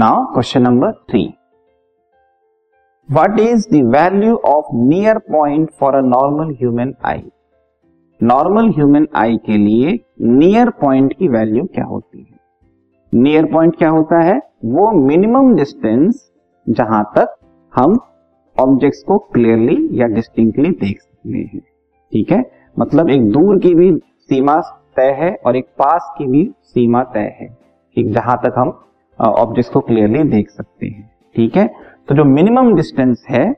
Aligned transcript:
Now 0.00 0.24
question 0.24 0.62
number 0.62 0.92
three 0.92 1.34
what 3.12 3.40
is 3.40 3.68
the 3.70 3.74
value 3.74 4.36
of 4.36 4.64
near 4.74 5.18
point 5.18 5.70
for 5.80 5.94
a 5.94 6.00
normal 6.00 6.54
human 6.54 6.94
eye 7.04 7.30
normal 8.22 8.68
human 8.68 9.08
eye 9.14 9.36
के 9.36 9.56
लिए 9.56 10.00
near 10.20 10.70
point 10.70 11.12
की 11.12 11.28
value 11.28 11.64
क्या 11.64 11.84
होती 11.84 12.26
है? 12.30 12.36
Near 13.14 13.44
point 13.44 13.76
क्या 13.76 13.90
होता 13.90 14.20
है? 14.20 14.42
वो 14.64 14.92
मिनिमम 14.92 15.54
डिस्टेंस 15.54 16.32
जहाँ 16.68 17.12
तक 17.18 17.36
हम 17.74 17.98
ऑब्जेक्ट्स 18.60 19.02
को 19.02 19.18
क्लियरली 19.18 20.00
या 20.00 20.06
डिस्टिंक्टली 20.06 20.70
देख 20.70 21.00
सकते 21.00 21.38
हैं। 21.38 21.60
ठीक 22.12 22.32
है? 22.32 22.50
मतलब 22.78 23.10
एक 23.10 23.30
दूर 23.30 23.58
की 23.58 23.74
भी 23.74 23.96
सीमा 24.20 24.60
तय 24.96 25.10
है 25.10 25.36
और 25.46 25.56
एक 25.56 25.64
पास 25.64 26.14
की 26.18 26.26
भी 26.26 26.54
सीमा 26.62 27.02
तय 27.02 27.36
है। 27.40 27.58
ठीक? 27.96 28.12
जहाँ 28.12 28.36
तक 28.36 28.54
हम 28.58 28.80
ऑब्जेक्ट्स 29.20 29.72
को 29.72 29.80
क्लियरली 29.80 30.22
देख 30.22 30.50
सकते 30.50 30.86
हैं। 30.86 31.10
ठीक 31.36 31.56
है? 31.56 31.66
तो 32.08 32.14
जो 32.14 32.24
मिनिमम 32.24 32.74
डिस्टेंस 32.74 33.24
है 33.30 33.48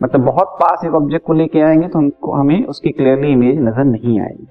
मतलब 0.00 0.20
बहुत 0.20 0.56
पास 0.60 0.84
एक 0.84 0.94
ऑब्जेक्ट 0.94 1.26
को 1.26 1.32
लेके 1.32 1.60
आएँगे 1.60 1.88
तो 1.88 1.98
हमको, 1.98 2.32
हमें 2.32 2.64
उसकी 2.64 2.90
क्लियरली 2.90 3.32
इमेज 3.32 3.58
नज़र 3.58 3.84
नहीं 3.84 4.20
आएगी। 4.20 4.46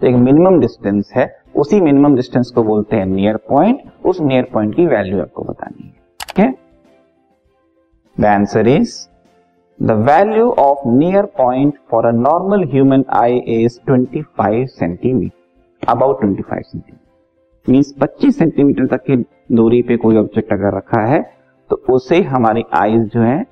तो 0.00 0.06
एक 0.06 0.14
मिनिमम 0.14 0.58
डिस्टेंस 0.60 1.12
है, 1.16 1.26
उसी 1.56 1.80
मिनिमम 1.80 2.14
डिस्टेंस 2.16 2.50
को 2.50 2.62
बोलते 2.62 2.96
हैं 2.96 3.06
नियर 3.06 3.36
पॉइंट 3.36 3.80
उस 4.04 4.20
नियर 4.20 4.48
पॉइंट 4.52 4.74
की 4.74 4.86
वैल्यू 4.86 5.20
आपको 5.20 5.42
बतानी 5.42 5.84
है। 5.84 5.92
ठीक 6.20 6.38
है? 6.38 6.54
The 8.20 8.24
answer 8.24 8.68
is 8.68 8.96
the 9.82 9.90
value 9.90 10.50
of 10.50 10.88
near 10.88 11.24
point 11.38 11.74
for 11.90 12.06
a 12.06 12.12
normal 12.12 12.64
human 12.64 13.04
eye 13.10 13.38
is 13.38 13.78
25 13.90 14.66
centimetre 14.68 15.86
about 15.88 16.16
25 16.16 16.62
centimetre 16.62 17.03
means 17.66 17.94
25 17.98 18.38
centimetre 18.38 18.86
तक 18.86 19.02
की 19.02 19.16
दूरी 19.52 19.80
पे 19.82 19.96
कोई 19.96 20.16
ऑब्जेक्ट 20.16 20.52
अगर 20.52 20.76
रखा 20.76 21.00
है 21.06 21.20
तो 21.70 21.76
उसे 21.90 22.20
हमारी 22.24 22.62
आईज 22.74 23.02
जो 23.08 23.20
है 23.20 23.42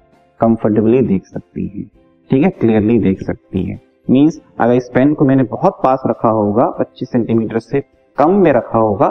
कंफर्टेबली 0.41 1.01
देख 1.03 1.27
सकती 1.27 1.67
है। 1.67 1.85
ठीक 2.31 2.45
है? 2.45 2.51
क्लियरली 2.51 2.99
देख 2.99 3.23
सकती 3.23 3.63
है। 3.63 3.79
मीन्स 4.11 4.41
अगर 4.61 4.75
इस 4.75 4.91
पेन 4.95 5.15
को 5.15 5.25
मैंने 5.25 5.43
बहुत 5.45 5.79
पास 5.85 6.03
रखा 6.07 6.29
होगा 6.31 6.67
25 6.79 7.11
सेंटीमीटर 7.13 7.59
से 7.59 7.83
कम 8.19 8.35
में 8.35 8.53
रखा 8.53 8.79
होगा 8.79 9.09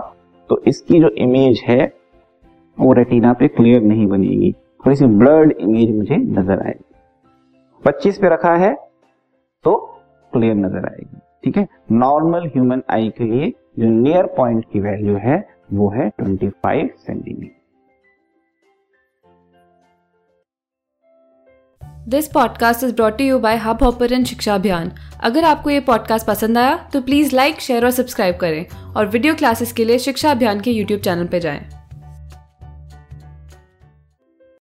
तो 0.49 0.61
इसकी 0.67 0.99
जो 0.99 1.09
इमेज 1.17 1.61
है, 1.65 1.93
वो 2.77 2.93
रेटिना 2.93 3.33
पे 3.33 3.47
क्लियर 3.47 3.81
नहीं 3.83 4.07
बनेगी। 4.07 4.51
थोड़ी 4.85 4.95
सी 4.95 5.05
ब्लर्ड 5.07 5.51
इमेज 5.51 5.95
मुझे 5.97 6.17
नज़र 6.17 6.65
आएगी। 6.65 6.83
25 7.83 8.17
पे 8.17 8.29
रखा 8.29 8.55
है 8.55 8.73
तो 9.65 9.75
क्लियर 10.33 10.55
नज़र 10.55 10.85
आएगी। 10.85 11.19
ठीक 11.43 11.57
है? 11.57 11.67
नॉर्मल 11.91 12.47
ह्यूमन 12.47 12.83
आई 12.89 13.09
के 13.17 13.23
लिए 13.23 13.53
जो 13.79 13.89
नियर 13.89 14.25
पॉइंट 14.25 14.65
की 14.73 14.79
वैल्यू 14.79 15.15
है, 15.15 15.49
वो 15.73 15.89
है 15.89 16.11
25 16.21 16.87
centimetre 16.87 17.61
this 22.07 22.27
podcast 22.27 22.83
is 22.83 22.95
brought 22.95 23.21
you 23.21 23.39
by 23.39 23.57
Hubhopper 23.83 24.23
Shiksha 24.23 24.55
Abhiyan 24.55 24.91
अगर 25.23 25.43
आपको 25.43 25.69
ये 25.69 25.79
पॉडकास्ट 25.79 26.27
पसंद 26.27 26.57
आया 26.57 26.89
तो 26.93 27.01
प्लीज़ 27.01 27.35
लाइक 27.35 27.59
शेयर 27.59 27.85
और 27.85 27.91
सब्सक्राइब 27.91 28.37
करें 28.37 28.65
और 28.93 29.07
वीडियो 29.07 29.35
क्लासेस 29.35 29.73
के 29.73 29.85
लिए 29.85 29.99
शिक्षा 29.99 30.31
अभियान 30.31 30.61
के 30.61 30.71
यूट्यूब 30.71 31.01
चैनल 31.01 31.27
पर 31.27 31.39
जाएँ। 31.39 31.80